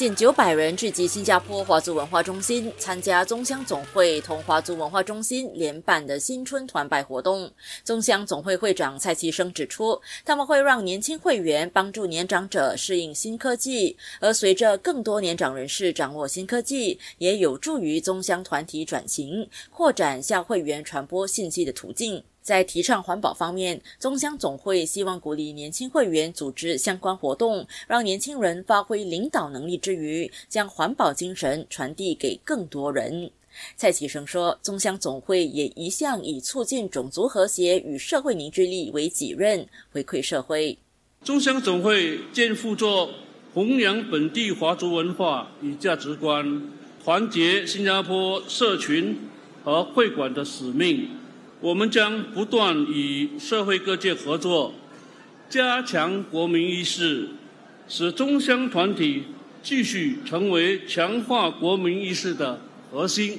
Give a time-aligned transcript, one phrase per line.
[0.00, 7.52] 近九百人聚集新加坡华族文化中心，参加中乡总会同华族文化中心联办的新春团拜活动。
[7.84, 22.24] 中乡总会会长蔡其生指出，他们会让年轻会员帮助年长者适应新科技，而随着更多年长人士掌握新科技，也有助于中乡团体转型，扩展向会员传播信息的途径。
[22.42, 33.30] 在提倡环保方面，中乡总会希望鼓励年轻会员组织相关活动，让年轻人发挥领导能力之余，将环保精神传递给更多人。
[33.76, 40.78] 蔡启生说，中乡总会也一向以促进种族和谐与社会凝聚力为己任，回馈社会。
[41.22, 43.10] 中乡总会肩负着
[43.52, 46.62] 弘扬本地华族文化与价值观、
[47.04, 49.18] 团结新加坡社群
[49.62, 51.10] 和会馆的使命。
[51.60, 54.74] 我们将不断与社会各界合作，
[55.50, 57.28] 加强国民意识，
[57.86, 59.24] 使中乡团体
[59.62, 63.38] 继续成为强化国民意识的核心。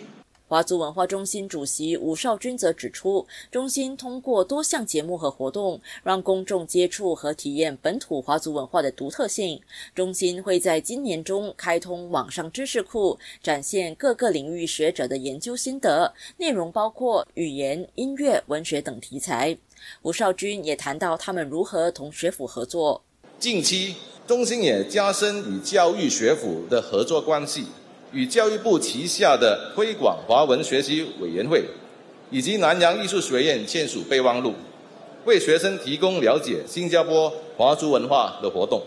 [0.52, 9.62] 华族文化中心主席吴少军则指出，中心通过多项节目和活动，让公众接触和体验本土华族文化的独特性。
[9.96, 19.58] 中心会在今年中开通网上知识库，展现各个领域学者的研究心得，内容包括语言、音乐、文学等题材。
[20.02, 23.02] 吴少军也谈到他们如何同学府合作。
[23.40, 23.96] 近期，
[24.28, 27.68] 中心也加深与教育学府的合作关系。
[28.12, 31.64] 与教育部旗下的推广华文学习委员会
[32.30, 34.54] 以及南洋艺术学院签署备忘录，
[35.26, 38.82] 为学生提供了解新加坡华族文化的活动，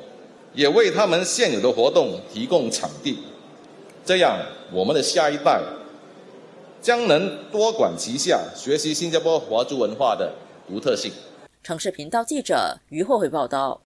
[0.55, 3.19] 也为他们现有的活动提供场地。
[4.05, 4.39] 这样，
[4.71, 5.63] 我们的下一代
[6.83, 10.33] 将能多管齐下，学习新加坡华族文化的
[10.69, 11.11] 独特性。
[11.63, 13.81] 城市频道记者于慧慧报道。